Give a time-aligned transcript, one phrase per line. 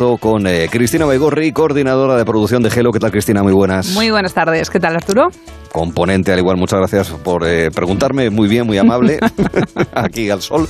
[0.00, 2.90] con eh, Cristina Baigorri, coordinadora de producción de Gelo.
[2.90, 3.42] ¿Qué tal, Cristina?
[3.42, 3.88] Muy buenas.
[3.88, 4.70] Muy buenas tardes.
[4.70, 5.28] ¿Qué tal, Arturo?
[5.72, 8.30] Componente, al igual, muchas gracias por eh, preguntarme.
[8.30, 9.20] Muy bien, muy amable.
[9.94, 10.66] Aquí al sol.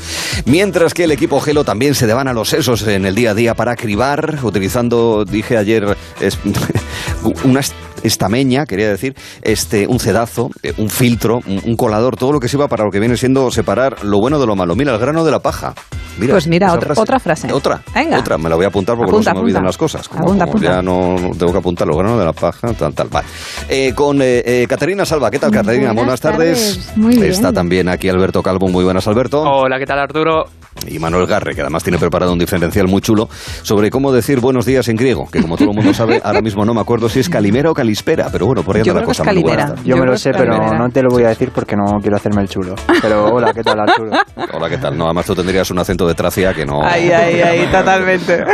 [0.47, 3.55] Mientras que el equipo Gelo también se a los sesos en el día a día
[3.55, 6.37] para cribar, utilizando, dije ayer, es,
[7.45, 7.73] unas
[8.03, 12.69] estameña, quería decir, este, un cedazo, eh, un filtro, un, colador, todo lo que sirva
[12.69, 14.75] para lo que viene siendo separar lo bueno de lo malo.
[14.75, 15.75] Mira, el grano de la paja.
[16.19, 17.01] Mira, pues mira, otra frase.
[17.01, 17.53] Otra, frase.
[17.53, 17.83] otra,
[18.19, 20.09] otra, me la voy a apuntar porque no se me olvidan las cosas.
[20.09, 23.09] Como, ya no, tengo que apuntar los granos de la paja, tal, tal.
[23.09, 23.27] Vale.
[23.69, 25.93] Eh, con eh, eh, Caterina Salva, ¿qué tal, Caterina?
[25.93, 26.93] Buenas, tardes.
[26.97, 27.31] Muy bien.
[27.31, 29.43] Está también aquí Alberto Calvo, muy buenas, Alberto.
[29.43, 30.45] Hola, ¿qué tal, Arturo?
[30.87, 33.29] Y Manuel Garre, que además tiene preparado un diferencial muy chulo
[33.63, 36.65] sobre cómo decir buenos días en griego, que como todo el mundo sabe, ahora mismo
[36.65, 39.25] no me acuerdo si es calimera o calispera, pero bueno, por ahí anda la cosa.
[39.25, 39.75] calimera.
[39.85, 42.43] Yo, me lo sé, pero no te lo voy a decir porque no quiero hacerme
[42.43, 42.75] el chulo.
[43.01, 44.11] Pero hola, ¿qué tal, Arturo?
[44.53, 44.97] Hola, ¿qué tal?
[44.97, 46.83] No, además tú tendrías un acento de Tracia que no...
[46.83, 48.45] Ahí, ahí, ahí, totalmente.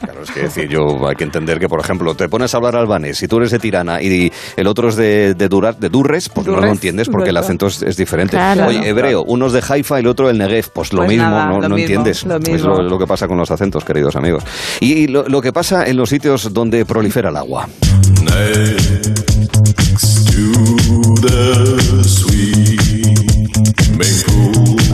[0.00, 2.76] Claro, es que decir, yo hay que entender que, por ejemplo, te pones a hablar
[2.76, 6.50] albanés, si tú eres de Tirana y el otro es de, de, de Durres, porque
[6.50, 8.36] no lo entiendes porque el acento es, diferente.
[8.66, 11.28] Oye, hebreo, uno es de Haifa y el otro el Negev, pues lo pues mismo,
[11.28, 12.26] no, no entiendes.
[12.46, 14.44] Es lo, que pasa con los acentos, queridos amigos.
[14.80, 17.68] Y lo, lo que pasa en los sitios donde prolifera el agua.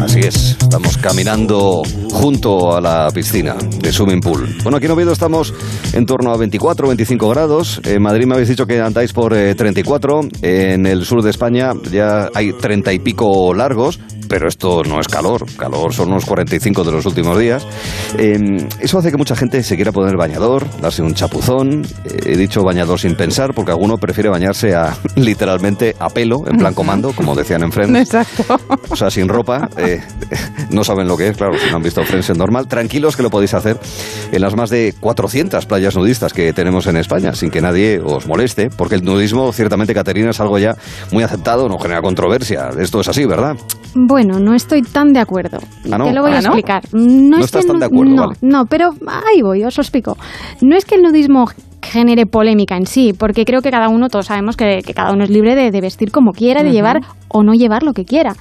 [0.03, 4.49] Así es, estamos caminando junto a la piscina de swimming pool.
[4.63, 5.53] Bueno, aquí en Oviedo estamos
[5.93, 7.81] en torno a 24, 25 grados.
[7.85, 10.21] En Madrid me habéis dicho que andáis por 34.
[10.43, 15.01] Eh, en el sur de España ya hay 30 y pico largos pero esto no
[15.01, 17.67] es calor, calor son unos 45 de los últimos días.
[18.17, 21.87] Em, eso hace que mucha gente se quiera poner bañador, darse un chapuzón.
[22.25, 26.75] he dicho bañador sin pensar, porque alguno prefiere bañarse a, literalmente a pelo, en plan
[26.75, 27.99] comando, como decían en Friends.
[27.99, 28.59] Exacto.
[28.89, 29.69] O sea, sin ropa.
[29.77, 30.01] Eh,
[30.71, 32.69] no saben lo que es, claro, si no han visto Friends en normal.
[32.69, 33.79] Tranquilos que lo podéis hacer
[34.31, 38.27] en las más de 400 playas nudistas que tenemos en España, sin que nadie os
[38.27, 40.77] moleste, porque el nudismo, ciertamente, Caterina, es algo ya
[41.13, 42.71] muy aceptado, no genera controversia.
[42.79, 43.57] Esto es así, ¿verdad?
[43.95, 45.59] Bueno, no estoy tan de acuerdo.
[45.91, 46.83] Ah, Te lo voy a ¿Ah, explicar.
[46.93, 50.17] No, no estás tan de acuerdo, no, no, pero ahí voy, os lo explico.
[50.61, 51.47] No es que el nudismo
[51.83, 55.31] genere polémica en sí, porque creo que cada uno, todos sabemos que, cada uno es
[55.31, 58.35] libre de, vestir como quiera, de llevar o no llevar lo que quiera.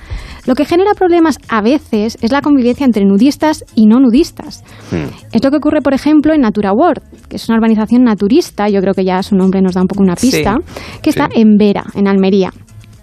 [0.46, 4.64] Lo que genera problemas a veces es la convivencia entre nudistas y no nudistas.
[4.92, 5.10] Hmm.
[5.32, 8.82] Es lo que ocurre, por ejemplo, en Natura World, que es una organización naturista, yo
[8.82, 10.58] creo que ya su nombre nos da un poco una pista,
[11.02, 12.52] que está en Vera, en Almería.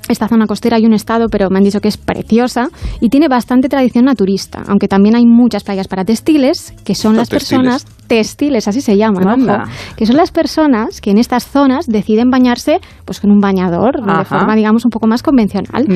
[0.08, 2.68] Esta zona costera hay un estado, pero me han dicho que es preciosa
[3.00, 7.30] y tiene bastante tradición naturista, aunque también hay muchas playas para textiles, que son las
[7.30, 9.64] personas textiles, así se llaman,
[9.96, 14.24] que son las personas que en estas zonas deciden bañarse pues con un bañador de
[14.24, 15.86] forma digamos un poco más convencional.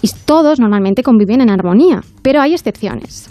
[0.00, 3.30] Y todos normalmente conviven en armonía, pero hay excepciones.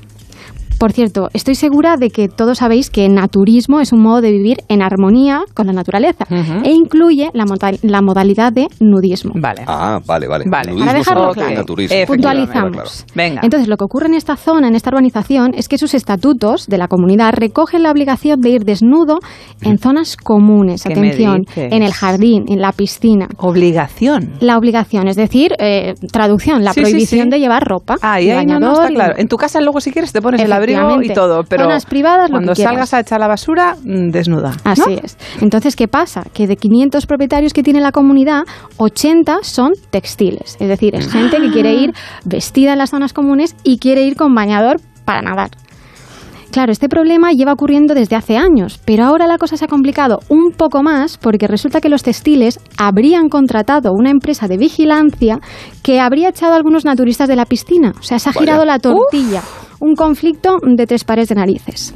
[0.78, 4.58] Por cierto, estoy segura de que todos sabéis que naturismo es un modo de vivir
[4.68, 6.26] en armonía con la naturaleza
[6.64, 7.46] e incluye la,
[7.82, 9.34] la, modalidad de nudismo.
[9.36, 9.64] Vale.
[9.68, 10.46] Ah, vale, vale.
[10.48, 10.74] vale.
[10.78, 11.66] Para dejarlo claro,
[12.08, 13.06] puntualizamos.
[13.16, 13.42] Venga.
[13.44, 16.78] Entonces, lo que ocurre en esta zona, en esta urbanización, es que sus estatutos de
[16.78, 19.20] la comunidad recogen la obligación de ir desnudo
[19.62, 20.86] en zonas comunes.
[20.86, 23.28] Atención, en el jardín, en la piscina.
[23.38, 24.34] Obligación.
[24.40, 27.98] La obligación, es decir, eh, traducción, la prohibición de llevar ropa.
[28.02, 29.16] Ah, ahí, ahí no, está claro.
[29.18, 30.52] En tu casa luego si quieres te pones el
[31.04, 34.54] y todo, pero privadas, cuando salgas a echar la basura, mm, desnuda.
[34.64, 35.18] Así es.
[35.42, 36.24] Entonces, ¿qué pasa?
[36.34, 38.44] Que de 500 propietarios que tiene la comunidad,
[38.78, 40.58] 80 son textiles.
[40.60, 41.94] Es decir, es gente que quiere ir
[42.26, 45.52] vestida en las zonas comunes y quiere ir con bañador para nadar.
[46.56, 50.20] Claro, este problema lleva ocurriendo desde hace años, pero ahora la cosa se ha complicado
[50.30, 55.40] un poco más porque resulta que los textiles habrían contratado una empresa de vigilancia
[55.84, 57.94] que habría echado a algunos naturistas de la piscina.
[58.00, 59.42] O sea, se ha girado la tortilla
[59.86, 61.94] un conflicto de tres pares de narices.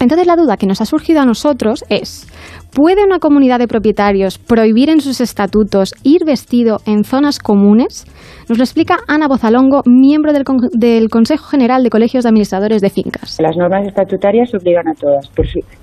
[0.00, 2.26] Entonces la duda que nos ha surgido a nosotros es,
[2.74, 8.06] ¿puede una comunidad de propietarios prohibir en sus estatutos ir vestido en zonas comunes?
[8.48, 12.88] Nos lo explica Ana Bozalongo, miembro del, del Consejo General de Colegios de Administradores de
[12.88, 13.38] Fincas.
[13.38, 15.30] Las normas estatutarias obligan a todas,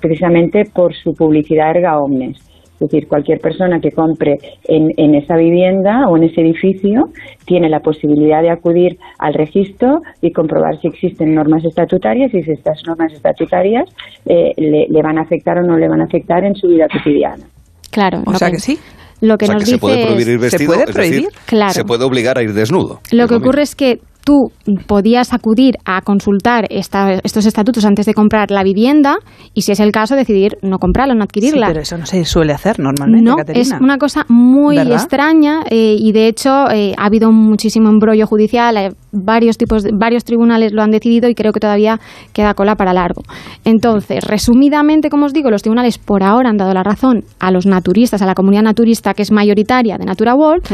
[0.00, 2.38] precisamente por su publicidad erga omnes
[2.74, 7.08] es decir, cualquier persona que compre en, esa vivienda o en ese edificio
[7.46, 12.50] tiene la posibilidad de acudir al registro y comprobar si existen normas estatutarias y si
[12.50, 13.88] estas normas estatutarias
[14.26, 17.44] eh, le, van a afectar o no le van a afectar en su vida cotidiana.
[17.90, 18.78] Claro, o sea que, sí.
[19.20, 21.28] Lo que nos se puede prohibir ir vestido, ¿Se puede prohibir?
[21.46, 21.72] claro.
[21.72, 23.00] se puede obligar a ir desnudo.
[23.12, 24.50] Lo que ocurre es que tú
[24.86, 29.16] podías acudir a consultar estos estatutos antes de comprar la vivienda
[29.52, 31.68] y si es el caso decidir no comprarla, no adquirirla.
[31.68, 33.22] pero eso no se suele hacer normalmente.
[33.22, 38.26] No, es una cosa muy extraña eh, y de hecho eh, ha habido muchísimo embrollo
[38.26, 38.76] judicial.
[38.76, 42.00] Eh, varios tipos, varios tribunales lo han decidido y creo que todavía
[42.32, 43.22] queda cola para largo.
[43.64, 47.66] Entonces, resumidamente, como os digo, los tribunales por ahora han dado la razón a los
[47.66, 50.64] naturistas, a la comunidad naturista que es mayoritaria de Natura World,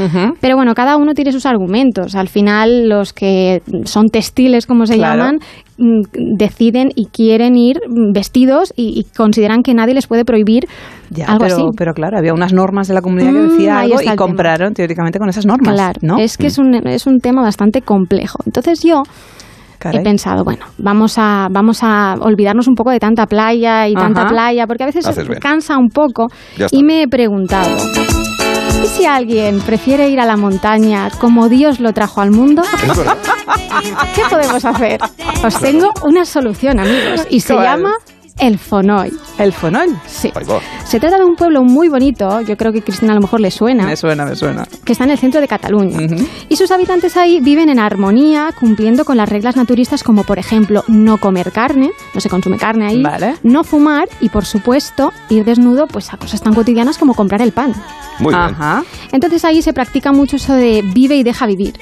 [0.40, 2.14] pero bueno, cada uno tiene sus argumentos.
[2.14, 5.38] Al final, los que son textiles, como se llaman,
[5.78, 7.80] mm, deciden y quieren ir
[8.12, 10.66] vestidos y, consideran que nadie les puede prohibir
[11.26, 11.64] algo pero, así.
[11.76, 15.18] Pero claro, había unas normas de la comunidad que Mm, decía algo y compraron teóricamente
[15.18, 15.74] con esas normas.
[15.74, 16.18] Claro, ¿no?
[16.18, 18.38] es que es un, es un tema bastante complejo.
[18.46, 19.02] Entonces yo
[19.78, 20.00] Caray.
[20.00, 24.26] he pensado, bueno, vamos a, vamos a olvidarnos un poco de tanta playa y tanta
[24.26, 25.40] playa, porque a veces Haces bien.
[25.40, 26.26] cansa un poco.
[26.58, 26.66] Ya.
[26.70, 27.76] Y me he preguntado,
[28.84, 32.62] ¿y si alguien prefiere ir a la montaña como Dios lo trajo al mundo?
[34.14, 35.00] ¿Qué podemos hacer?
[35.44, 37.94] Os tengo una solución, amigos, y se llama
[38.40, 39.12] el Fonoy.
[39.38, 39.88] El fonol.
[40.06, 40.30] Sí.
[40.84, 43.50] Se trata de un pueblo muy bonito, yo creo que Cristina a lo mejor le
[43.50, 44.66] suena Me suena, me suena.
[44.84, 45.98] que está en el centro de Cataluña.
[46.48, 50.84] Y sus habitantes ahí viven en armonía, cumpliendo con las reglas naturistas como, por ejemplo,
[50.88, 53.36] no comer carne, no se consume carne ahí, Vale.
[53.42, 57.52] no fumar y, por supuesto, ir desnudo pues a cosas tan cotidianas como comprar el
[57.52, 57.72] pan.
[58.18, 58.44] Muy bien.
[58.44, 58.82] Ajá.
[59.12, 61.78] Entonces ahí se practica mucho eso de vive y deja vivir.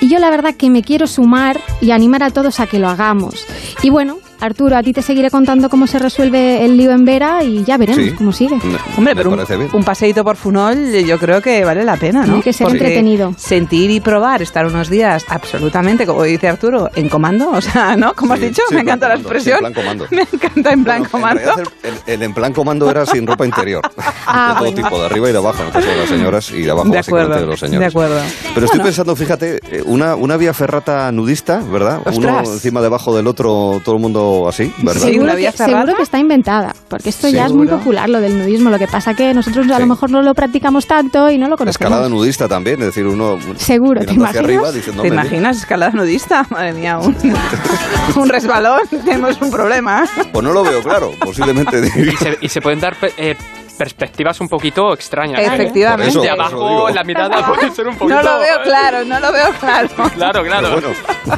[0.00, 2.88] Y yo la verdad que me quiero sumar y animar a todos a que lo
[2.88, 3.46] hagamos.
[3.82, 7.42] Y bueno, Arturo, a ti te seguiré contando cómo se resuelve el lío en Vera
[7.44, 8.12] y ya veremos Sí.
[8.12, 8.58] cómo sigue.
[8.96, 9.40] Hombre, pero un,
[9.72, 12.26] un paseíto por Funol eh, yo creo que vale la pena, ¿no?
[12.26, 13.34] Tiene que ser Porque entretenido.
[13.36, 18.14] Sentir y probar, estar unos días absolutamente, como dice Arturo, en comando, o sea, ¿no?
[18.14, 19.58] Como has dicho, sí, me en plan encanta la comando, expresión.
[19.58, 20.06] sí, en plan comando.
[20.10, 21.52] Me encanta en plan Bueno, comando.
[21.82, 23.82] el, el- el en plan comando era sin ropa interior.
[24.32, 24.76] Ah, de todo bueno.
[24.88, 26.88] tipo, de arriba y de abajo, en el caso de las señoras y de abajo,
[26.88, 27.80] De acuerdo, de los señores.
[27.80, 28.20] de acuerdo.
[28.54, 32.00] Pero estoy pensando, fíjate, eh, una, una vía ferrata nudista, ¿verdad?
[32.04, 32.48] Uno Ostras.
[32.48, 35.00] encima debajo del otro, todo el mundo así, ¿verdad?
[35.02, 37.78] Sí, Seguro, que, seguro que está inventada, porque esto ya es muy ¿Seguro?
[37.82, 38.70] popular, lo del nudismo.
[38.70, 39.80] Lo que pasa que nosotros a Sí.
[39.80, 41.80] lo mejor no lo practicamos tanto y no lo conocemos.
[41.80, 44.36] Escalada nudista también, es decir, uno Seguro, ¿te imaginas?
[44.44, 46.46] arriba diciendo, ¿Te "Me- imaginas escalada nudista?
[46.50, 47.16] Madre mía, un,
[48.16, 50.04] un resbalón, tenemos un problema.
[50.32, 51.80] Pues no lo veo claro, posiblemente.
[51.96, 53.36] Y se, y se pueden dar eh,
[53.78, 55.40] perspectivas un poquito extrañas.
[55.40, 55.46] ¿eh?
[55.54, 56.12] Efectivamente.
[56.14, 58.22] Por De abajo la mirada puede ser un poquito...
[58.22, 59.88] No lo veo claro, no lo veo claro.
[60.14, 60.68] Claro, claro.
[60.74, 60.88] Pero bueno,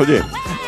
[0.01, 0.23] oye,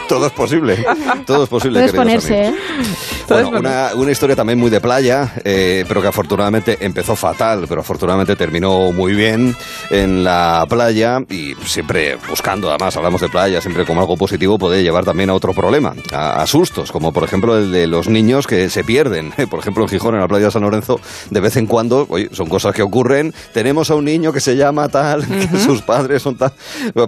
[0.09, 0.85] todo es posible.
[1.27, 1.81] Todo es posible.
[1.81, 2.61] Puedes ponerse, amigos.
[2.61, 3.14] ¿eh?
[3.29, 7.81] Bueno, una, una historia también muy de playa, eh, pero que afortunadamente empezó fatal, pero
[7.81, 9.57] afortunadamente terminó muy bien
[9.91, 14.83] en la playa y siempre buscando, además hablamos de playa, siempre como algo positivo, puede
[14.83, 18.47] llevar también a otro problema, a, a sustos, como por ejemplo el de los niños
[18.47, 19.33] que se pierden.
[19.51, 20.99] Por ejemplo, en Gijón, en la playa de San Lorenzo,
[21.31, 24.57] de vez en cuando, oye, son cosas que ocurren, tenemos a un niño que se
[24.57, 26.53] llama tal, que sus padres son tal,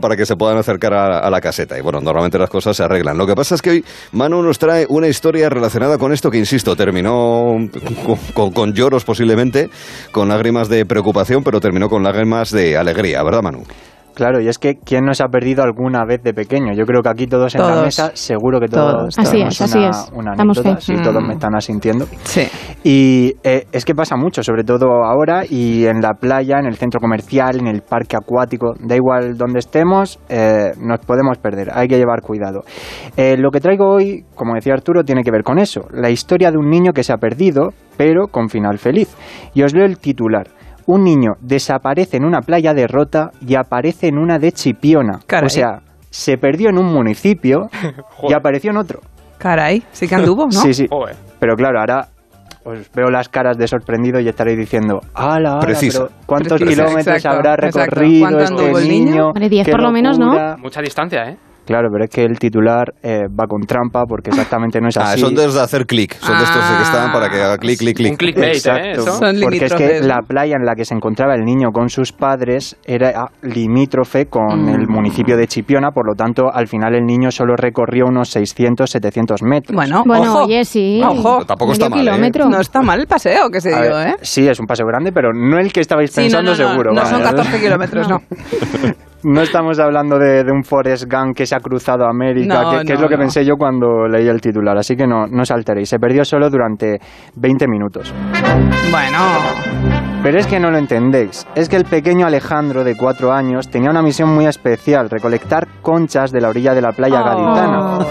[0.01, 1.79] para que se puedan acercar a, a la caseta.
[1.79, 3.17] Y bueno, normalmente las cosas se arreglan.
[3.19, 6.39] Lo que pasa es que hoy Manu nos trae una historia relacionada con esto que,
[6.39, 7.57] insisto, terminó
[8.05, 9.69] con, con- con lloros posiblemente,
[10.13, 13.65] con lágrimas de preocupación, pero terminó con lágrimas de alegría, ¿verdad, Manu?
[14.17, 16.73] Claro, y es que ¿quién no se ha perdido alguna vez de pequeño?
[16.73, 19.19] Yo creo que aquí todos en la mesa, seguro que todos, Todos.
[19.19, 20.11] Así es, así una, es.
[20.15, 21.27] una anécdota, sí, todos Mm.
[21.27, 22.07] me están asintiendo.
[22.25, 22.49] Sí.
[22.83, 26.77] Y eh, es que pasa mucho, sobre todo ahora y en la playa, en el
[26.77, 31.87] centro comercial, en el parque acuático, da igual donde estemos, eh, nos podemos perder, hay
[31.87, 32.63] que llevar cuidado.
[33.19, 36.51] Eh, lo que traigo hoy, como decía Arturo, tiene que ver con eso, la historia
[36.51, 39.15] de un niño que se ha perdido, pero con final feliz.
[39.53, 40.47] Y os leo el titular.
[40.87, 45.19] Un niño desaparece en una playa de Rota y aparece en una de Chipiona.
[45.27, 45.47] Caray.
[45.47, 45.81] O sea,
[46.11, 47.69] se perdió en un municipio
[48.29, 49.01] y apareció en otro.
[49.39, 50.51] Caray, sí que anduvo, ¿no?
[50.63, 50.87] Sí, sí.
[50.91, 51.17] Joder.
[51.41, 52.07] Pero claro, ahora
[52.65, 56.07] os veo las caras de sorprendido y estaréis diciendo, ¡Hala, Precisa.
[56.07, 59.11] pero ¿Cuántos kilómetros exacto, habrá recorrido ¿Cuánto este niño?
[59.11, 59.27] niño?
[59.29, 60.27] Hombre, 10 Qué por lo menos, ¿no?
[60.27, 60.57] locura".
[60.57, 61.37] Mucha distancia, ¿eh?
[61.67, 65.13] Claro, pero es que el titular eh, va con trampa porque exactamente no es Ah,
[65.13, 65.21] así.
[65.21, 67.59] son de los de hacer clic, son de estos de que están para que haga
[67.59, 68.11] clic, clic, clic.
[68.13, 68.57] Un clickbait, ¿eh?
[68.57, 69.19] Exacto, Eso.
[69.19, 72.13] Son porque es que la playa en la que se encontraba el niño con sus
[72.13, 74.69] padres era ah, limítrofe con Mm.
[74.69, 78.89] el municipio de Chipiona, por lo tanto, al final el niño solo recorrió unos 600,
[78.89, 79.75] 700 metros.
[79.75, 80.45] Bueno, Bueno, ojo.
[80.45, 81.01] oye, sí.
[81.05, 81.45] Ojo.
[81.45, 82.03] Tampoco Medio está mal, ¿eh?
[82.03, 82.49] kilómetro.
[82.49, 84.17] No está mal el paseo que se dio, ver, ¿eh?
[84.23, 86.69] Sí, es un paseo grande, pero no el que estabais Sí, no, pensando no, no,
[86.71, 86.91] seguro.
[86.93, 87.11] No, vale.
[87.11, 88.23] son 14 kilómetros, no.
[89.29, 92.71] No estamos hablando de, de un Forest Gump que se ha cruzado a América, No,
[92.79, 93.21] que, que es lo que no.
[93.23, 95.89] pensé yo cuando leí el titular, así que no, no os alteréis.
[95.89, 96.99] Se perdió solo durante
[97.35, 98.15] 20 minutos.
[98.93, 99.19] Bueno,
[100.23, 101.45] Pero es que no lo entendéis.
[101.57, 106.31] Es que el pequeño Alejandro, de 4 años, tenía una misión muy especial, recolectar conchas
[106.31, 107.99] de la orilla de la playa gaditana.
[107.99, 108.07] Oh,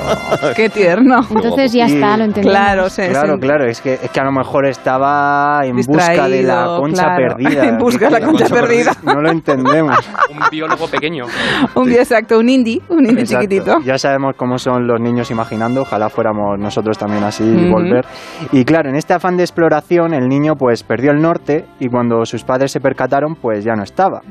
[0.55, 1.21] qué tierno.
[1.33, 2.57] Entonces ya Y- está, lo entendemos.
[2.59, 3.39] Claro, sí, Claro, sí.
[3.39, 7.35] claro, es que, es que a lo mejor estaba en busca de la concha claro.
[7.37, 7.65] perdida.
[7.69, 8.91] En busca de la concha perdida.
[9.03, 9.97] No lo entendemos.
[10.29, 11.04] Un biólogo pequeño.
[11.75, 13.43] Un día exacto, un indie, un indie Exacto.
[13.45, 13.79] chiquitito.
[13.85, 18.05] Ya sabemos cómo son los niños imaginando, ojalá fuéramos nosotros también así y volver.
[18.51, 22.25] Y claro, en este afán de exploración el niño pues perdió el norte y cuando
[22.25, 24.21] sus padres se percataron pues ya no estaba.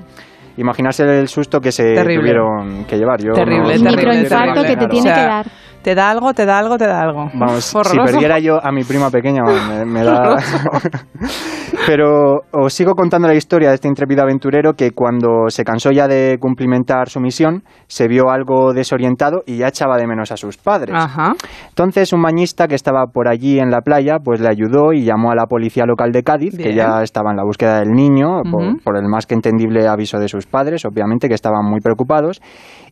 [0.56, 2.16] imaginarse el susto que se Terrible.
[2.20, 3.20] tuvieron que llevar.
[3.20, 4.68] Yo Terrible, no- terrible, microinfarto terrible.
[4.68, 5.46] que te tiene que dar.
[5.84, 7.28] Te da algo, te da algo, te da algo.
[7.34, 8.12] Vamos, si Horroroso.
[8.12, 10.38] perdiera yo a mi prima pequeña, me, me da...
[11.86, 16.08] Pero os sigo contando la historia de este intrépido aventurero que cuando se cansó ya
[16.08, 20.56] de cumplimentar su misión, se vio algo desorientado y ya echaba de menos a sus
[20.56, 20.94] padres.
[20.96, 21.32] Ajá.
[21.68, 25.32] Entonces un bañista que estaba por allí en la playa, pues le ayudó y llamó
[25.32, 28.82] a la policía local de Cádiz, que ya estaba en la búsqueda del niño, por,
[28.82, 32.40] por el más que entendible aviso de sus padres, obviamente que estaban muy preocupados.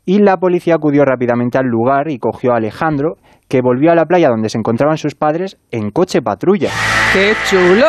[0.04, 3.16] Y la policía acudió rápidamente al lugar y cogió a Alejandro, Alejandro
[3.48, 6.70] que volvió a la playa donde se encontraban sus padres en coche patrulla.
[7.12, 7.84] ¡Qué chulo!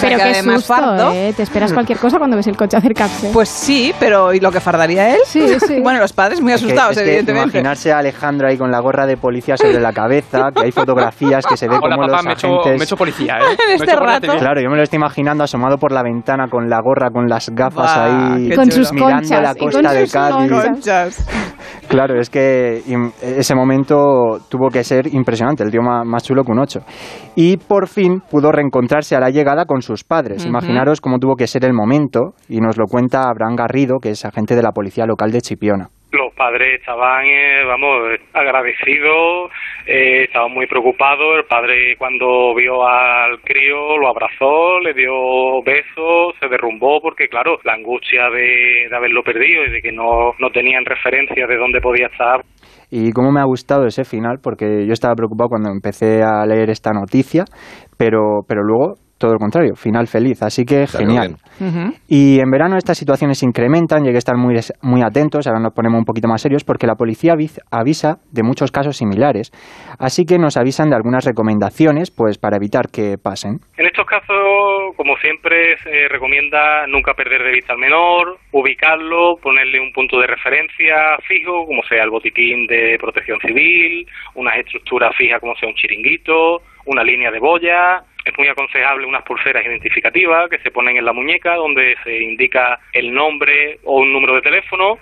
[0.00, 1.12] Pero que qué susto, fardo.
[1.12, 1.32] ¿eh?
[1.36, 3.30] Te esperas cualquier cosa cuando ves el coche acercarse.
[3.32, 5.20] Pues sí, pero ¿y lo que fardaría él?
[5.26, 5.80] Sí, sí.
[5.82, 7.58] Bueno, los padres muy Es que- asustados, es que evidentemente.
[7.58, 11.46] imaginarse a Alejandro ahí con la gorra de policía sobre la cabeza, que hay fotografías
[11.46, 12.72] que se ve Hola como papá, los me he hecho, agentes...
[12.72, 13.42] me he hecho policía, ¿eh?
[13.52, 14.36] En Me he este rato.
[14.38, 17.48] Claro, yo me lo estoy imaginando asomado por la ventana con la gorra, con las
[17.50, 20.50] gafas ahí, con sus mirando conchas la y con costa de sus Cádiz.
[20.50, 20.66] lonchas.
[20.66, 21.26] Conchas.
[21.88, 22.82] Claro, es que
[23.22, 23.96] ese momento
[24.50, 26.80] tuvo que ser impresionante, el tío ma- más, chulo que un ocho.
[27.34, 30.40] Y por fin pudo reencontrarse a la llegada con sus padres.
[30.42, 30.48] Ujú.
[30.50, 34.24] Imaginaros cómo tuvo que ser el momento, y nos lo cuenta Abraham Garrido, que es
[34.24, 35.88] agente de la policía local de Chipiona.
[36.12, 39.50] Los padres estaban, eh, vamos, agradecidos,
[39.86, 41.36] eh, estaban muy preocupados.
[41.36, 45.12] El padre cuando vio al crío lo abrazó, le dio
[45.64, 50.32] besos, se derrumbó porque, claro, la angustia de, de haberlo perdido y de que no,
[50.38, 52.40] no tenían referencia de dónde podía estar,
[52.90, 56.70] Y cómo me ha gustado ese final, porque yo estaba preocupado cuando empecé a leer
[56.70, 57.44] esta noticia,
[57.96, 60.42] pero, pero luego todo lo contrario, final feliz.
[60.42, 61.36] Así que genial.
[61.58, 61.92] bien.
[62.08, 65.60] Y en verano estas situaciones se incrementan y hay que estar muy, muy atentos, ahora
[65.60, 69.50] nos ponemos un poquito más serios, porque la policía avis- avisa de muchos casos similares.
[69.98, 73.60] Así que nos avisan de algunas recomendaciones pues para evitar que pasen.
[73.76, 74.26] En estos casos,
[74.96, 80.26] como siempre, se recomienda nunca perder de vista al menor, ubicarlo, ponerle un punto de
[80.26, 85.74] referencia fijo, como sea el botiquín de protección civil, unas estructuras fijas como sea un
[85.74, 88.02] chiringuito, una línea de boya.
[88.24, 92.80] Es muy aconsejable unas pulseras identificativas que se ponen en la muñeca donde se indica
[92.92, 94.98] el nombre o un número de teléfono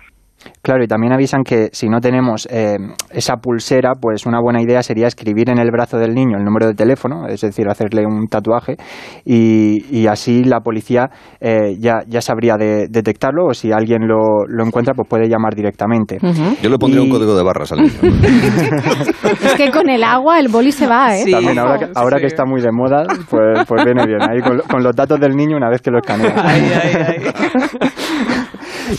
[0.62, 2.76] Claro, y también avisan que si no tenemos eh,
[3.10, 6.66] esa pulsera, pues una buena idea sería escribir en el brazo del niño el número
[6.66, 8.76] de teléfono, es decir, hacerle un tatuaje,
[9.24, 11.10] y, y así la policía
[11.40, 15.54] eh, ya, ya sabría de- detectarlo, o si alguien lo, lo encuentra, pues puede llamar
[15.54, 16.18] directamente.
[16.62, 17.92] Yo le pondría Y- un código de barras al niño.
[19.44, 21.22] Es que con el agua el boli se va, ¿eh?
[21.24, 21.30] Sí.
[21.30, 22.20] También ahora, que, Sí, ahora sí.
[22.22, 24.22] que está muy de moda, pues, pues viene bien.
[24.22, 26.34] Ahí con, con los datos del niño una vez que lo escanea.
[26.36, 27.18] Ay, ay, ay.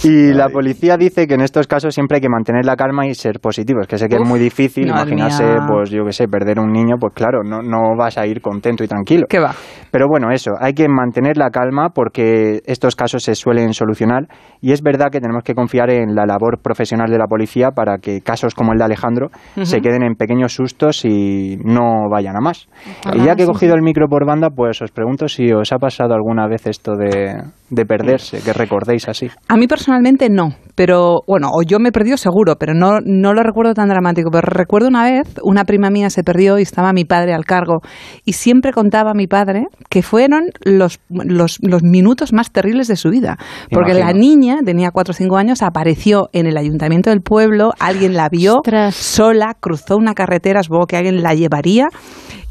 [0.04, 3.14] Y la policía dice que en estos casos siempre hay que mantener la calma y
[3.14, 5.66] ser positivos, que sé que Uf, es muy difícil imaginarse, mía.
[5.68, 8.84] pues yo qué sé, perder un niño, pues claro, no, no vas a ir contento
[8.84, 9.26] y tranquilo.
[9.30, 9.54] ¿Qué va?
[9.92, 14.28] Pero bueno, eso, hay que mantener la calma porque estos casos se suelen solucionar
[14.62, 17.98] y es verdad que tenemos que confiar en la labor profesional de la policía para
[17.98, 19.30] que casos como el de Alejandro
[19.64, 22.68] se queden en pequeños sustos y no vayan a más.
[23.06, 23.78] Ojalá, y ya que he cogido sí.
[23.78, 27.44] el micro por banda, pues os pregunto si os ha pasado alguna vez esto de,
[27.70, 29.30] de perderse, que recordéis así.
[29.48, 33.34] A mí personalmente no, pero bueno, o yo me he perdido seguro, pero no, no
[33.34, 34.30] lo recuerdo tan dramático.
[34.30, 37.82] Pero recuerdo una vez, una prima mía se perdió y estaba mi padre al cargo.
[38.26, 42.98] Y siempre contaba a mi padre que fueron los, los, los minutos más terribles de
[42.98, 43.38] su vida.
[43.72, 44.08] Porque Imagino.
[44.08, 48.28] la niña, tenía 4 o 5 años, apareció en el ayuntamiento del pueblo, alguien la
[48.30, 48.96] vio Ostras.
[48.96, 51.88] sola, cruzó una carretera, supongo que alguien la llevaría.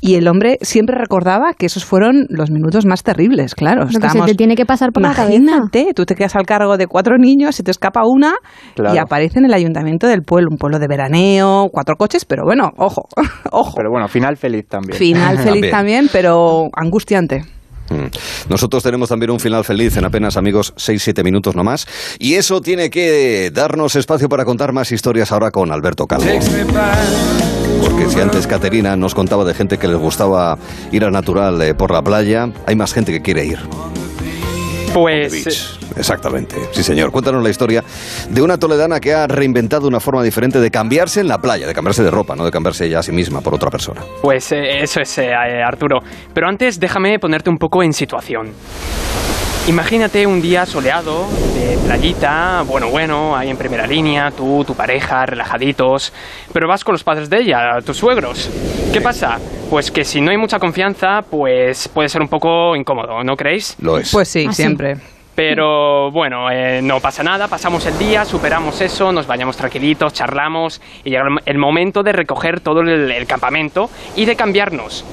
[0.06, 3.86] Y el hombre siempre recordaba que esos fueron los minutos más terribles, claro.
[3.90, 5.34] Lo que se te tiene que pasar por la cabeza.
[5.36, 8.34] Imagínate, tú te quedas al cargo de cuatro niños, se te escapa una
[8.74, 8.94] Claro.
[8.94, 12.70] y aparece en el ayuntamiento del pueblo, un pueblo de veraneo, cuatro coches, pero bueno,
[12.76, 13.08] ojo,
[13.50, 13.72] ojo.
[13.76, 14.98] Pero bueno, final feliz también.
[14.98, 15.70] Final feliz También.
[15.70, 17.40] también, pero angustiante.
[17.90, 18.50] Mm.
[18.50, 21.86] Nosotros tenemos también un final feliz en apenas, amigos, 6-7 minutos nomás.
[22.18, 26.26] Y eso tiene que darnos espacio para contar más historias ahora con Alberto Calvo.
[27.94, 30.58] Porque si antes Caterina nos contaba de gente que les gustaba
[30.90, 33.60] ir al natural eh, por la playa, hay más gente que quiere ir.
[34.92, 35.90] Pues eh.
[35.96, 37.12] Exactamente, sí señor.
[37.12, 37.84] Cuéntanos la historia
[38.28, 41.72] de una toledana que ha reinventado una forma diferente de cambiarse en la playa, de
[41.72, 44.00] cambiarse de ropa, no de cambiarse ella a sí misma por otra persona.
[44.22, 46.00] Pues eh, eso es, eh, Arturo.
[46.34, 48.50] Pero antes déjame ponerte un poco en situación.
[49.66, 55.24] Imagínate un día soleado, de playita, bueno, bueno, ahí en primera línea, tú, tu pareja,
[55.24, 56.12] relajaditos,
[56.52, 58.50] pero vas con los padres de ella, tus suegros.
[58.92, 59.38] ¿Qué pasa?
[59.70, 63.74] Pues que si no hay mucha confianza, pues puede ser un poco incómodo, ¿no creéis?
[63.80, 64.12] Lo es.
[64.12, 64.56] Pues sí, Ah, sí.
[64.62, 64.96] siempre.
[65.34, 70.80] Pero bueno, eh, no pasa nada, pasamos el día, superamos eso, nos bañamos tranquilitos, charlamos
[71.02, 75.04] y llega el- momento de recoger todo el, el campamento y de cambiarnos.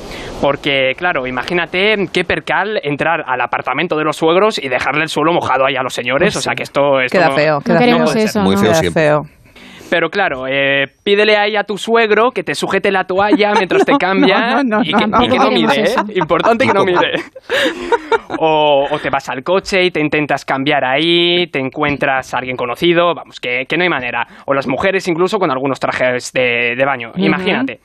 [0.41, 5.33] Porque, claro, imagínate qué percal entrar al apartamento de los suegros y dejarle el suelo
[5.33, 6.35] mojado ahí a los señores.
[6.35, 8.23] O sea que esto, esto Queda no- feo, queda queremos feo.
[8.25, 8.61] eso, Muy ¿no?
[8.61, 9.03] feo Queda siempre.
[9.03, 9.25] feo.
[9.91, 13.98] Pero claro, eh, pídele ahí a tu suegro que te sujete la toalla mientras te
[13.98, 15.95] cambia no, no, y que no, y que no mire, ¿eh?
[16.15, 17.15] Importante que no mire.
[18.43, 22.55] O, o te vas al coche y te intentas cambiar ahí, te encuentras a alguien
[22.55, 24.25] conocido, vamos, que, que no hay manera.
[24.45, 27.81] O las mujeres incluso con algunos trajes de, de baño, imagínate.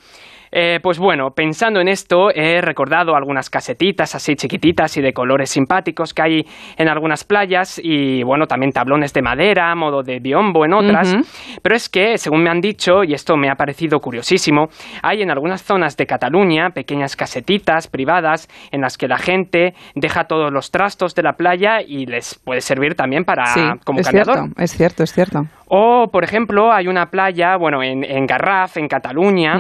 [0.53, 5.51] Eh, pues bueno, pensando en esto, he recordado algunas casetitas así chiquititas y de colores
[5.51, 10.65] simpáticos que hay en algunas playas y bueno, también tablones de madera, modo de biombo
[10.65, 11.17] en otras.
[11.63, 14.69] Pero es que, según me han dicho, y esto me ha parecido curiosísimo,
[15.03, 20.25] hay en algunas zonas de Cataluña pequeñas casetitas privadas en las que la gente deja
[20.25, 24.07] todos los trastos de la playa y les puede servir también para Sí, como es
[24.07, 24.35] cambiador.
[24.35, 25.43] cierto, es cierto, es cierto.
[25.69, 29.55] O, por ejemplo, hay una playa, bueno, en, en Garraf, en Cataluña,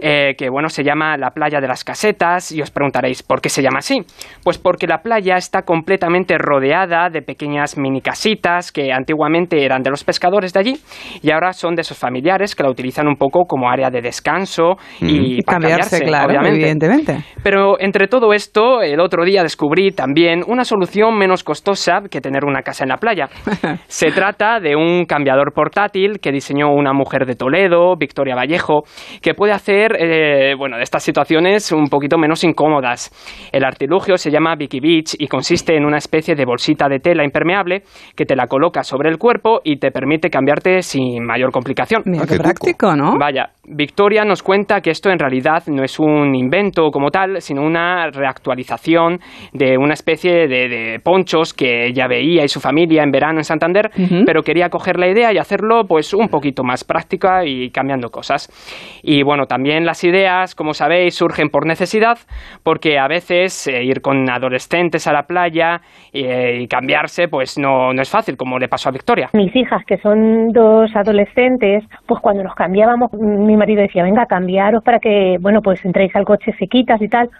[0.00, 3.50] eh, que, bueno, se llama la playa de las casetas, y os preguntaréis, ¿por qué
[3.50, 4.00] se llama así?
[4.42, 9.90] Pues porque la playa está completamente rodeada de pequeñas mini casitas que antiguamente eran de
[9.90, 10.76] los pescadores de allí,
[11.22, 14.76] y ahora son de esos familiares que la utilizan un poco como área de descanso
[15.00, 16.56] y, Y para cambiarse, claro, obviamente.
[16.58, 17.24] evidentemente.
[17.42, 22.44] Pero entre todo esto, el otro día descubrí también una solución menos costosa que tener
[22.44, 23.28] una casa en la playa.
[23.88, 28.82] Se trata de un cambiador portátil que diseñó una mujer de Toledo, Victoria Vallejo,
[29.22, 33.10] que puede hacer, eh, bueno, de estas situaciones un poquito menos incómodas.
[33.52, 37.24] El artilugio se llama Vicky Beach y consiste en una especie de bolsita de tela
[37.24, 37.82] impermeable
[38.16, 42.02] que te la coloca sobre el cuerpo y te permite cambiarte sin mayor complicación.
[42.06, 43.16] Mira Ah, qué práctico, ¿no?
[43.18, 47.62] Vaya, Victoria nos cuenta que esto en realidad no es un invento como tal, sino
[47.62, 49.20] una reactualización
[49.52, 53.44] de una especie de, de ponchos que ella veía y su familia en verano en
[53.44, 53.90] Santander,
[54.26, 58.48] pero quería coger la idea y hacerlo pues un poquito más práctica y cambiando cosas.
[59.02, 62.18] Y bueno, también las ideas, como sabéis, surgen por necesidad,
[62.62, 65.80] porque a veces eh, ir con adolescentes a la playa
[66.12, 69.30] eh, y cambiarse pues no, no es fácil, como le pasó a Victoria.
[69.32, 74.82] Mis hijas, que son dos adolescentes, pues cuando nos cambiábamos, mi marido decía, venga, cambiaros
[74.84, 77.30] para que, bueno, pues entréis al coche sequitas y tal.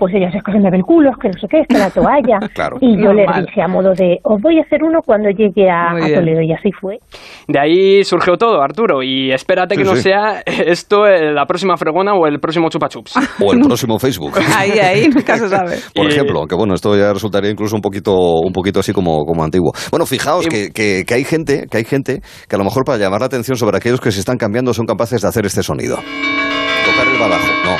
[0.00, 1.68] Pues ellas es que se me ve el culo, es que no sé qué, es
[1.68, 2.38] que la toalla.
[2.54, 2.78] Claro.
[2.80, 3.44] Y yo les Normal.
[3.46, 5.90] dije a modo de, os voy a hacer uno cuando llegue a.
[6.14, 6.40] Toledo.
[6.40, 6.98] Y así fue.
[7.46, 9.02] De ahí surgió todo, Arturo.
[9.02, 10.02] Y espérate Sí, que no sí.
[10.02, 13.12] sea esto eh, la próxima fregona o el próximo chupa chups.
[13.44, 14.32] O el próximo Facebook.
[14.58, 15.76] Ahí, ahí, nunca se sabe.
[15.94, 19.24] Por Y- ejemplo, que bueno, esto ya resultaría incluso un poquito, un poquito así como,
[19.26, 19.72] como antiguo.
[19.90, 22.84] Bueno, fijaos Y- que, que- que hay gente, que hay gente que a lo mejor
[22.84, 25.62] para llamar la atención sobre aquellos que se están cambiando son capaces de hacer este
[25.62, 25.96] sonido.
[25.96, 27.46] Tocar el badajo.
[27.64, 27.76] No,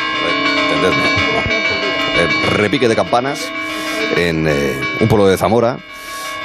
[0.69, 1.60] entendedme.
[2.21, 3.41] Eh, repique de campanas
[4.15, 5.79] en eh, un pueblo de Zamora.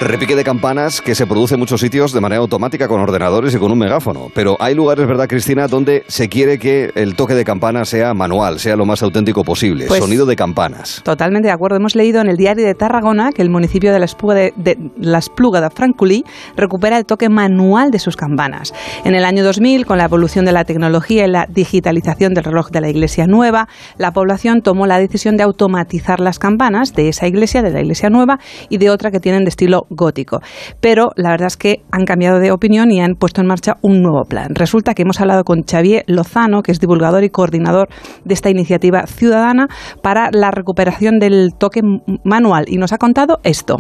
[0.02, 3.58] Repique de campanas que se produce en muchos sitios de manera automática con ordenadores y
[3.58, 4.28] con un megáfono.
[4.36, 8.60] Pero hay lugares, ¿verdad, Cristina?, donde se quiere que el toque de campana sea manual,
[8.60, 9.86] sea lo más auténtico posible.
[9.88, 11.02] Pues- Sonido de campanas.
[11.06, 11.78] Totalmente de acuerdo.
[11.78, 14.78] Hemos leído en el diario de Tarragona que el municipio de la Espluga de, de,
[15.00, 16.26] la Espluga de Francolí
[16.58, 18.74] recupera el toque manual de sus campanas.
[19.06, 22.70] En el año 2000, con la evolución de la tecnología y la digitalización del reloj
[22.70, 27.28] de la iglesia nueva, la población tomó la decisión de automatizar las campanas de esa
[27.28, 30.40] iglesia, de la iglesia nueva, y de otra que tienen de estilo gótico.
[30.82, 34.02] Pero la verdad es que han cambiado de opinión y han puesto en marcha un
[34.02, 34.56] nuevo plan.
[34.56, 37.88] Resulta que hemos hablado con Xavier Lozano, que es divulgador y coordinador
[38.24, 39.68] de esta iniciativa ciudadana
[40.02, 41.82] para la recuperación del toque
[42.24, 43.78] manual y nos ha contado esto.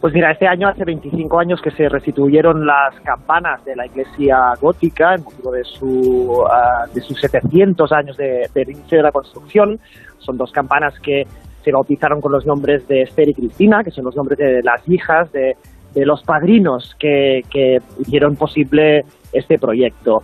[0.00, 4.54] Pues mira, este año hace 25 años que se restituyeron las campanas de la iglesia
[4.58, 9.78] gótica en motivo de, su, ah, de sus 700 años de, inicio de la construcción.
[10.18, 11.24] Son dos campanas que
[11.62, 14.86] se bautizaron con los nombres de Esther y Cristina, que son los nombres de las
[14.88, 15.54] hijas de,
[15.94, 20.18] de los padrinos que, que hicieron posible este proyecto.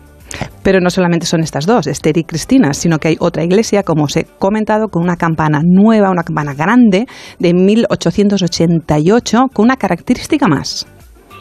[0.62, 4.04] Pero no solamente son estas dos, Esther y Cristina, sino que hay otra iglesia, como
[4.04, 7.06] os he comentado, con una campana nueva, una campana grande
[7.38, 10.92] de 1888, con una característica más.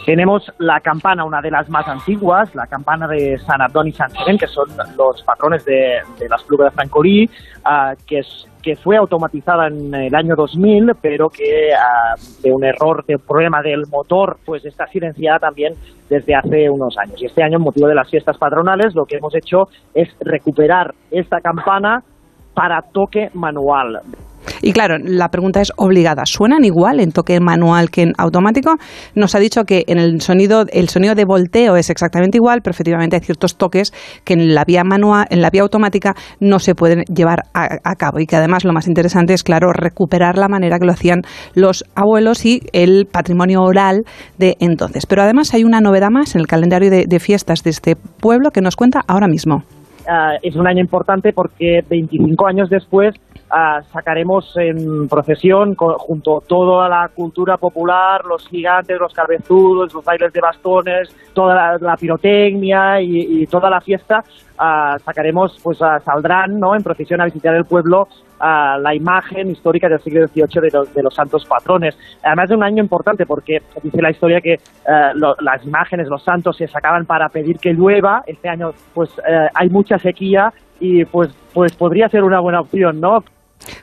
[0.05, 4.11] Tenemos la campana, una de las más antiguas, la campana de San Adón y San
[4.11, 7.27] Serén, que son los patrones de, de las plugas de Francolí,
[7.65, 12.63] ah, que, es, que fue automatizada en el año 2000, pero que ah, de un
[12.63, 15.75] error, de un problema del motor, pues está silenciada también
[16.09, 17.21] desde hace unos años.
[17.21, 20.95] Y este año, en motivo de las fiestas patronales, lo que hemos hecho es recuperar
[21.11, 22.01] esta campana
[22.55, 24.01] para toque manual.
[24.65, 26.23] Y claro, la pregunta es obligada.
[26.25, 28.73] ¿Suenan igual en toque manual que en automático?
[29.13, 32.71] Nos ha dicho que en el sonido, el sonido de volteo es exactamente igual, pero
[32.71, 36.73] efectivamente hay ciertos toques que en la vía manual, en la vía automática no se
[36.73, 38.19] pueden llevar a, a cabo.
[38.19, 41.21] Y que además lo más interesante es, claro, recuperar la manera que lo hacían
[41.53, 44.01] los abuelos y el patrimonio oral
[44.39, 45.05] de entonces.
[45.05, 48.61] Pero además hay una novedad más en el calendario de, fiestas de este pueblo que
[48.61, 49.63] nos cuenta ahora mismo.
[50.09, 53.13] Ah, es un año importante porque 25 años después
[53.49, 60.03] ah, sacaremos en procesión co- junto toda la cultura popular, los gigantes, los cabezudos, los
[60.03, 64.23] bailes de bastones, toda la, la pirotecnia y, y toda la fiesta,
[64.57, 66.75] ah, sacaremos, pues ah, saldrán ¿no?
[66.75, 68.07] en procesión a visitar el pueblo
[68.39, 71.97] ah, la imagen histórica del siglo XVIII de los, de los santos patrones.
[72.23, 74.59] Además de un año importante porque dice la historia que eh,
[75.15, 78.23] lo- las imágenes, los santos se sacaban para pedir que llueva.
[78.27, 82.99] Este año pues eh, hay mucha sequía y pues, pues podría ser una buena opción,
[82.99, 83.23] ¿no?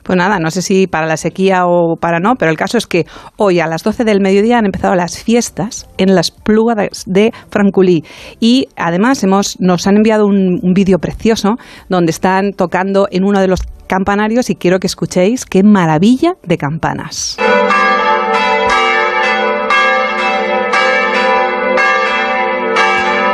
[0.03, 2.87] Pues nada, no sé si para la sequía o para no, pero el caso es
[2.87, 3.05] que
[3.37, 8.03] hoy a las 12 del mediodía han empezado las fiestas en las plugas de Franculí.
[8.39, 11.55] Y además hemos, nos han enviado un, un vídeo precioso
[11.89, 16.57] donde están tocando en uno de los campanarios y quiero que escuchéis qué maravilla de
[16.57, 17.37] campanas.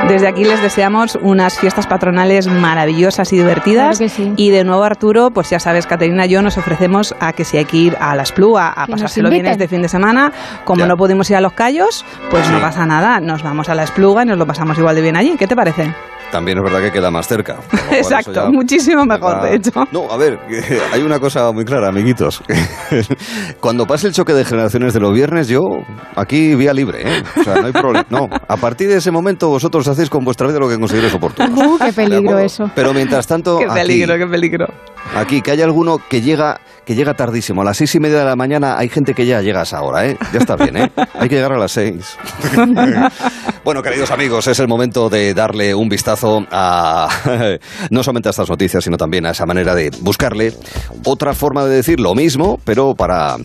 [0.10, 3.98] Desde aquí les deseamos unas fiestas patronales maravillosas y divertidas.
[3.98, 4.34] Claro que sí.
[4.36, 7.58] Y de nuevo, Arturo, pues ya sabes, Caterina y yo nos ofrecemos a que si
[7.58, 10.32] hay que ir a la Espluga a pasárselo bien este fin de semana,
[10.66, 10.88] como Ya.
[10.88, 12.52] no pudimos ir a los Cayos, pues Sí.
[12.52, 13.20] no pasa nada.
[13.20, 15.36] Nos vamos a la Espluga y nos lo pasamos igual de bien allí.
[15.38, 15.94] ¿Qué te parece?
[16.32, 17.58] También es verdad que queda más cerca.
[17.92, 19.72] Exacto, ya muchísimo mejor, de hecho.
[19.92, 20.40] No, a ver,
[20.94, 22.44] hay una cosa muy clara, amiguitos.
[23.60, 25.62] Cuando pase el choque de generaciones de los viernes, yo
[26.16, 27.24] aquí vía libre, ¿eh?
[27.40, 28.06] O sea, no hay problema.
[28.10, 31.50] No, a partir de ese momento vosotros hacéis con vuestra vida lo que consideréis oportuno.
[31.50, 32.70] Uh, qué ¿De peligro eso.
[32.76, 34.68] Pero mientras tanto, Qué aquí, peligro, qué peligro.
[35.16, 37.62] aquí, que haya alguno que llega que llega tardísimo.
[37.62, 39.80] A las seis y media de la mañana hay gente que ya llega a esa
[39.84, 40.18] hora, ¿eh?
[40.34, 40.92] Ya está bien, ¿eh?
[41.14, 42.18] Hay que llegar a las seis.
[43.70, 47.08] Bueno, queridos amigos, es el momento de darle un vistazo a
[47.92, 50.54] no solamente a estas noticias, sino también a esa manera de buscarle
[51.06, 53.38] otra forma de decir lo mismo, pero para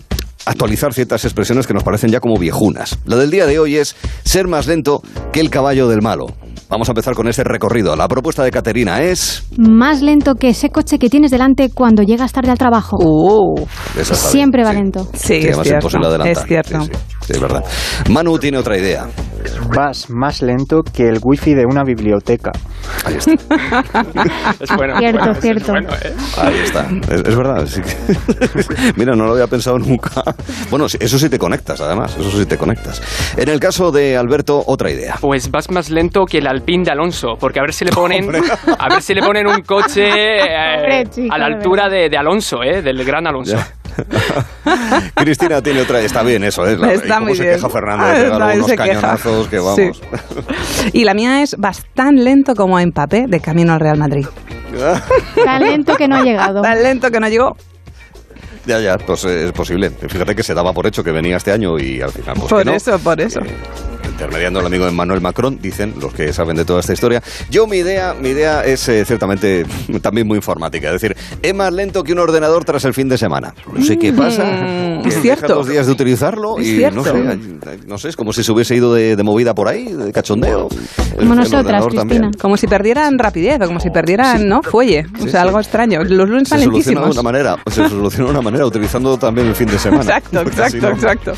[0.46, 2.98] actualizar ciertas expresiones que nos parecen ya como viejunas.
[3.04, 6.28] Lo del día de hoy es ser más lento que el caballo del malo.
[6.70, 7.94] Vamos a empezar con este recorrido.
[7.94, 9.44] La propuesta de Caterina es...
[9.58, 12.96] Más lento que ese coche que tienes delante cuando llegas tarde al trabajo.
[12.98, 13.66] Uh,
[14.02, 14.76] Siempre bien, va sí.
[14.78, 15.08] lento.
[15.12, 15.74] sí, Sí, es cierto.
[15.74, 16.42] imposible adelantar.
[16.42, 16.80] Es cierto.
[16.80, 17.64] Sí, sí, sí, es verdad.
[18.10, 19.06] Manu tiene otra idea.
[19.74, 22.50] Vas más lento que el wifi de una biblioteca.
[23.04, 23.32] Ahí está.
[24.60, 25.72] Es bueno, Cierto, bueno, es cierto.
[25.72, 26.14] bueno, ¿eh?
[26.38, 26.86] Ahí está.
[27.10, 27.66] Es, es verdad.
[27.66, 27.80] sí
[28.96, 30.22] Mira, no lo había pensado nunca.
[30.70, 32.16] Bueno, eso sí te conectas, además.
[32.18, 33.02] Eso sí te conectas.
[33.36, 35.16] En el caso de Alberto, otra idea.
[35.20, 38.30] Pues vas más lento que el Alpine de Alonso, porque a ver si le ponen,
[38.78, 42.16] a ver si le ponen un coche eh, Hombre, chico, a la altura de, de
[42.16, 43.56] Alonso, eh, del gran Alonso.
[45.14, 46.00] Cristina tiene otra.
[46.00, 46.76] Está bien eso, ¿eh?
[47.14, 47.54] Está cómo muy se bien.
[47.56, 48.86] queja Fernando Ah, de pegar unos se queja.
[48.88, 49.76] cañonazos que vamos.
[49.76, 49.90] Sí.
[50.92, 54.26] Y la mía es bastante lento como Mbappé de camino al Real Madrid.
[55.44, 56.62] Tan lento que no ha llegado.
[56.62, 57.56] Tan lento que no llegó.
[58.66, 59.90] ya, ya, pues eh, es posible.
[59.90, 62.58] Fíjate que se daba por hecho que venía este año y al final, pues por
[62.60, 62.72] que no.
[62.76, 63.40] eso, por eso.
[63.40, 63.54] Eh,
[64.14, 67.22] intermediando al amigo Emmanuel Macron, dicen los que saben de toda esta historia.
[67.50, 69.66] Yo mi idea, mi idea es eh, ciertamente
[70.02, 73.18] también muy informática, es decir, es más lento que un ordenador tras el fin de
[73.18, 73.54] semana.
[73.72, 74.44] No sé qué pasa.
[74.44, 75.54] Mm, que es cierto.
[75.54, 76.96] dos días de utilizarlo Es y cierto.
[76.96, 77.38] no sé,
[77.86, 80.68] no sé, es como si se hubiese ido de, de movida por ahí, de cachondeo.
[80.70, 82.00] El- Como el nosotras, Cristina.
[82.00, 82.32] también.
[82.40, 84.62] Como si perdieran rapidez o como si perdieran, ¿no?
[84.62, 85.06] Fuelle.
[85.14, 85.46] o Sí, sea, sí.
[85.48, 86.02] algo extraño.
[86.04, 89.54] Los lunes Se soluciona de una manera, se soluciona de una manera utilizando también el
[89.54, 90.02] fin de semana.
[90.04, 91.32] Exacto, exacto, no- exacto.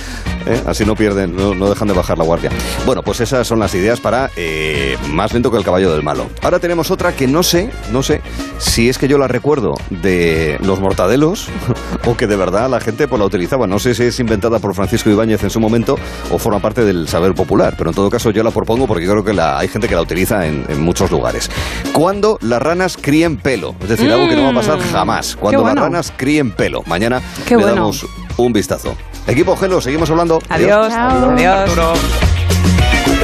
[0.46, 0.62] ¿Eh?
[0.66, 2.50] Así no pierden, no, no dejan de bajar la guardia.
[2.84, 6.26] Bueno, pues esas son las ideas para eh, más lento que el caballo del malo.
[6.42, 8.20] Ahora tenemos otra que no sé, no sé
[8.58, 11.48] si es que yo la recuerdo de los mortadelos
[12.06, 13.66] o que de verdad la gente pues la utilizaba.
[13.66, 15.98] No sé si es inventada por Francisco Ibáñez en su momento
[16.30, 19.24] o forma parte del saber popular, pero en todo caso yo la propongo porque creo
[19.24, 21.50] que la, hay gente que la utiliza en, en muchos lugares.
[21.92, 24.92] Cuando las ranas críen pelo, es decir, algo que no va a pasar Mm.
[24.92, 25.36] jamás.
[25.36, 25.74] Cuando bueno.
[25.74, 26.82] las ranas críen pelo.
[26.86, 27.74] Mañana Qué le bueno.
[27.76, 28.96] damos un vistazo.
[29.26, 30.40] Equipo Gelo, seguimos hablando.
[30.48, 30.92] Adiós.
[30.92, 32.35] Adiós.